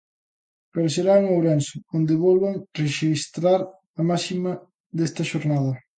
[0.73, 3.61] Pero será en Ourense onde volvan rexistrar
[3.99, 4.51] a máxima
[4.97, 5.73] desta xornada.